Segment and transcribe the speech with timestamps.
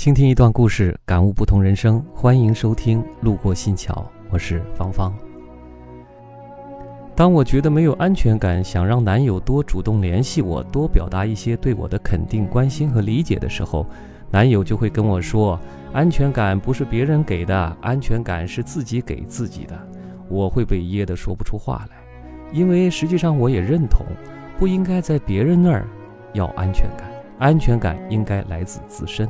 [0.00, 2.02] 倾听一段故事，感悟不同人生。
[2.14, 3.92] 欢迎收听《路过新桥》，
[4.30, 5.14] 我是芳芳。
[7.14, 13.84] 当我觉得没有安全感，想让男友多主动联系我，多表达一些对我的肯定、关心和理解的时候，
[14.30, 15.60] 男友就会跟我说
[15.92, 19.78] ：“安全感不是别人给的，安全感是自己给自己的。”
[20.30, 21.96] 我会被噎得说不出话来，
[22.54, 24.06] 因为实际上我也认同，
[24.58, 25.86] 不应该在别人那儿
[26.32, 27.06] 要安全感，
[27.38, 29.28] 安全感应该来自自身。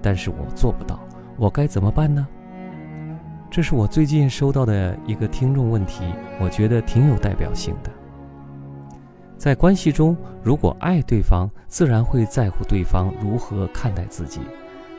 [0.00, 0.98] 但是我做不到，
[1.36, 2.26] 我该怎么办呢？
[3.50, 6.04] 这是我最近收到的一个听众问题，
[6.38, 7.90] 我觉得挺有代表性的。
[9.36, 14.40] 在关系中，如果爱对方，自然会在乎对方如何看待自己，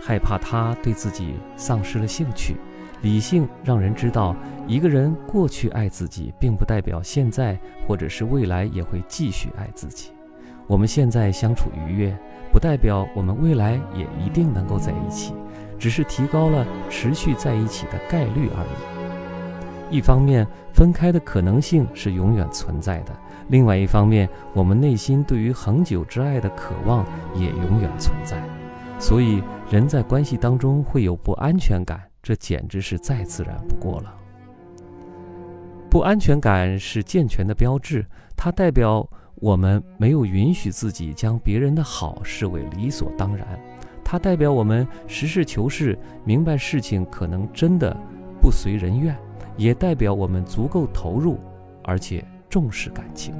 [0.01, 2.55] 害怕他对自己丧失了兴趣。
[3.01, 4.35] 理性让人知道，
[4.67, 7.57] 一个人过去爱自己，并不代表现在
[7.87, 10.11] 或者是未来也会继续爱自己。
[10.69, 12.17] 我们现在相处愉悦。
[12.51, 15.35] 不代表我们未来也一定能够在一起，
[15.77, 19.95] 只是提高了持续在一起的概率而已。
[19.95, 23.11] 一方面，分开的可能性是永远存在的；
[23.49, 28.41] 另外一方面，我们内心对于恒久之爱的渴望也永远存在。
[28.97, 34.11] 所以，人在关系当中会有不安全感，这简直是再自然不过了。
[35.87, 38.03] 不安全感是健全的标志，
[38.35, 39.07] 它代表。
[39.39, 43.47] 我们没有允许自己将别人的好视为理所当然，
[44.03, 47.95] 它代表我们实事求是，明白事情可能真的
[48.41, 49.15] 不随人愿，
[49.55, 51.39] 也代表我们足够投入，
[51.83, 53.33] 而且重视感情。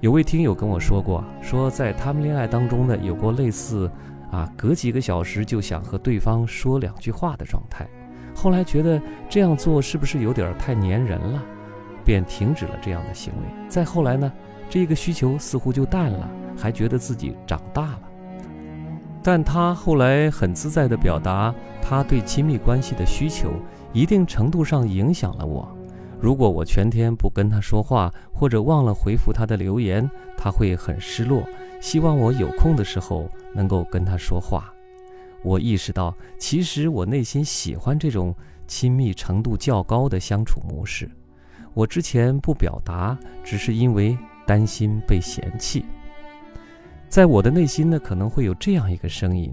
[0.00, 3.88] 有位听友跟我说过，说在他们恋爱当中呢，有过类似
[4.32, 7.86] 啊，隔几个小时就想和对方说两句话的状态，
[8.34, 11.42] 后来觉得这样做是不是有点太粘人了？
[12.10, 13.68] 便停止了这样的行为。
[13.68, 14.32] 再后来呢，
[14.68, 18.00] 这个需求似乎就淡了，还觉得自己长大了。
[19.22, 23.52] 但他后来很自在地表达他对亲密关系的需求，
[23.92, 25.68] 一定程度上影响了我。
[26.18, 31.44] 如果我全天不跟他说话，或者忘了回复他的留言，他会很失落，
[31.80, 34.74] 希望我有空的时候能够跟他说话。
[35.44, 38.34] 我意识到，其实我内心喜欢这种
[38.66, 41.08] 亲密程度较高的相处模式。
[41.74, 44.16] 我之前不表达，只是因为
[44.46, 45.84] 担心被嫌弃。
[47.08, 49.52] 在我的内心呢，可能会有这样一个声音：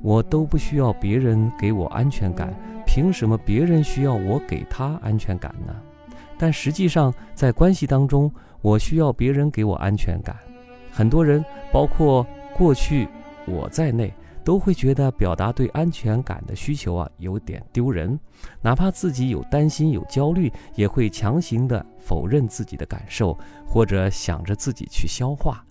[0.00, 2.54] 我都不需要别人给我安全感，
[2.86, 5.74] 凭什么别人需要我给他安全感呢？
[6.38, 8.32] 但实际上，在关系当中，
[8.62, 10.36] 我需要别人给我安全感。
[10.90, 13.06] 很多人，包括过去
[13.46, 14.12] 我在内。
[14.44, 18.18] 都会觉得表达对安全感的需求啊有点丢人，
[18.60, 25.64] 哪怕自己有担心有焦虑，也会强行的否认自己的感受，或者想着自己去消化。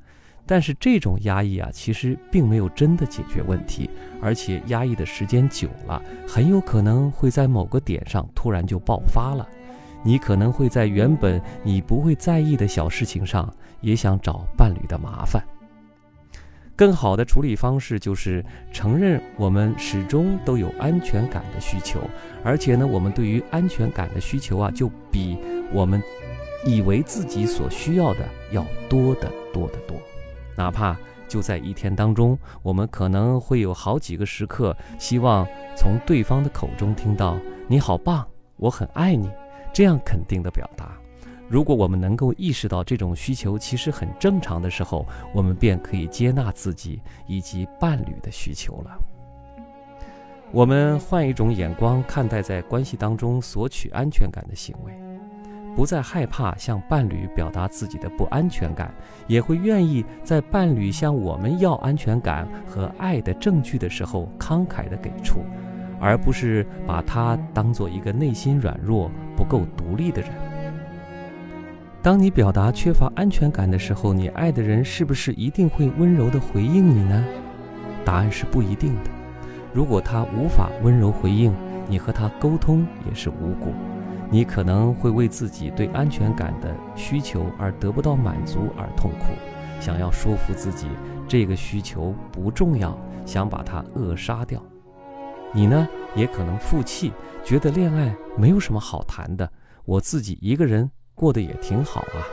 [0.45, 3.87] 但是这种压抑啊，其实并没有真的解决问题，
[4.19, 9.47] 而且压抑的时间久了，很有可能会在某个点上突然就爆发了。
[10.01, 15.43] 你可能会在原本你不会在意的小事情上，也想找伴侣的麻烦。
[16.79, 18.41] 更好的处理方式就是
[18.71, 21.99] 承认我们始终都有安全感的需求，
[22.41, 25.37] 而且呢，我们对于安全感的需求啊，就比
[25.73, 26.01] 我们
[26.65, 28.19] 以为自己所需要的
[28.53, 29.97] 要多得多得多。
[30.55, 30.97] 哪怕
[31.27, 38.25] 就在一天当中，我们可能会有好几个时刻，希望从对方的口中听到“你好棒，
[38.55, 39.29] 我很爱你”
[39.73, 40.97] 这样肯定的表达。
[41.49, 48.97] 如果我们能够意识到这种需求其实很正常的时候，我们便可以接纳自己以及伴侣的需求了。
[50.51, 54.93] 我们换一种眼光看待在关系当中索取安全感的行为，
[55.75, 58.93] 不再害怕向伴侣表达自己的不安全感，
[59.27, 65.39] 也会愿意在伴侣向我们要安全感和爱的证据的时候慷慨地给出，
[65.99, 70.31] 而不是把他当做一个内心软弱、不够独立的人。
[72.01, 77.25] 当你表达缺乏安全感的时候，你爱的人是不是一定会温柔地回应你呢？
[78.05, 79.11] 答案是不一定的。
[79.73, 81.53] 如果他无法温柔回应，
[81.89, 83.73] 你和他沟通也是无果。
[84.31, 89.25] 你可能会为自己对安全感的需求而得不到满足而痛苦，
[89.81, 90.87] 想要说服自己
[91.27, 94.63] 这个需求不重要，想把它扼杀掉。
[95.51, 95.85] 你呢，
[96.15, 97.11] 也可能负气，
[97.43, 99.51] 觉得恋爱没有什么好谈的，
[99.83, 100.89] 我自己一个人。
[101.19, 102.23] 过得也挺好啊。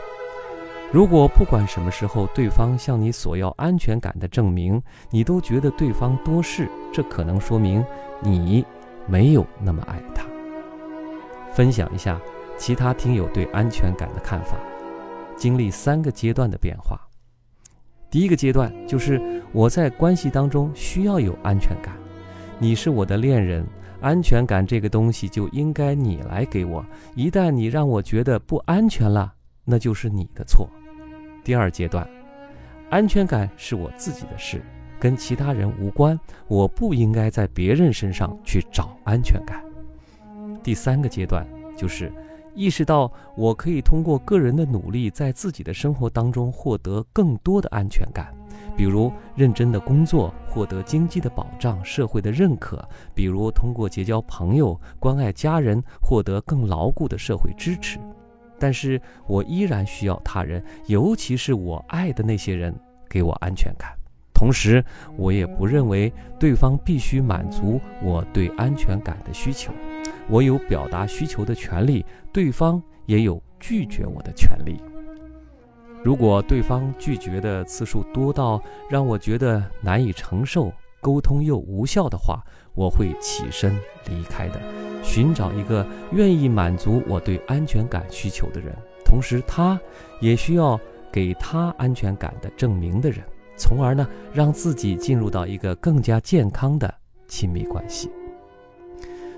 [0.93, 4.81] 如果不管什么时候对方向你索要安全感的证明，
[5.11, 7.85] 你都觉得对方多事，这可能说明
[8.21, 8.65] 你
[9.09, 10.25] 没有那么爱他。
[11.53, 12.21] 分享一下
[12.57, 14.57] 其他听友对安全感的看法。
[15.37, 17.01] 经历三个阶段的变化。
[18.09, 21.95] 第一个阶段就是我在关系当中需要有安全感，
[22.61, 23.67] 你是我的恋人，
[24.01, 26.85] 安全感这个东西就应该你来给我。
[27.15, 29.33] 一旦你让我觉得不安全了，
[29.65, 30.69] 那就是你的错。
[31.45, 32.09] 第二阶段，
[32.91, 34.63] 安全感是我自己的事，
[34.99, 39.65] 跟其他人无关，我不应该在别人身上去找安全感。
[40.63, 41.47] 第三个阶段
[41.77, 42.13] 就是。
[42.59, 48.35] 意识到我可以通过个人的努力，在自己的生活当中获得更多的安全感，
[48.77, 52.77] 比如认真的工作，获得经济的保障、社会的认可；
[53.15, 57.99] 比如通过结交朋友、关爱家人，获得更牢固的社会支持。
[58.59, 62.75] 但是我依然需要他人，尤其是我爱的那些人，
[63.09, 63.91] 给我安全感。
[64.35, 64.85] 同时，
[65.17, 69.73] 我也不认为对方必须满足我对安全感的需求。
[70.29, 74.79] 我有表达需求的权利，对方也有拒绝我的权利。
[76.07, 82.41] 如果对方拒绝的次数多到让我觉得难以承受，沟通又无效的话，
[82.77, 83.77] 我会起身
[84.09, 84.61] 离开的，
[85.03, 88.73] 寻找一个愿意满足我对安全感需求的人，
[89.05, 89.77] 同时他
[90.21, 90.79] 也需要
[91.11, 93.25] 给他安全感的证明的人，
[93.57, 96.95] 从而呢，让自己进入到一个更加健康的
[97.27, 98.09] 亲密关系。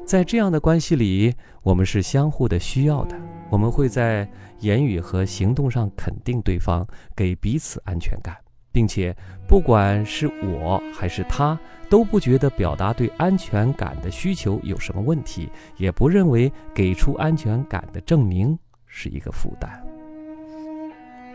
[0.04, 3.18] 在这样的关系里，我们是相互的需要的。
[3.50, 4.28] 我们会在
[4.60, 6.86] 言语和行动上肯定对方，
[7.16, 8.36] 给彼此安全感，
[8.72, 9.16] 并且
[9.46, 11.58] 不管是我还是他，
[11.88, 19.82] 都不觉得表达对安全感的需求有什么问题，也不认为给出安全感的证明是一个负担。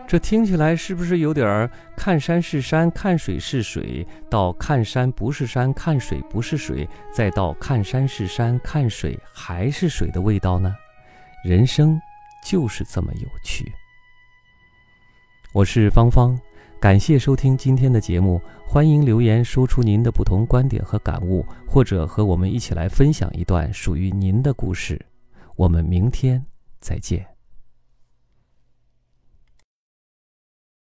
[0.06, 10.76] 这听起来是不是有点儿看山是山，看水是水，到看山不是山，看水不是水，再到看山是山，看水还是水的味道呢？
[11.44, 12.02] 人生
[12.42, 13.70] 就是这么有趣。
[15.52, 16.40] 我是芳芳，
[16.80, 25.06] 感谢收听今天的节目，欢迎留言说出您的不同观点和感悟，或者和我们一起来分享一段属于您的故事。
[25.58, 26.42] 我们明天
[26.80, 27.33] 再见。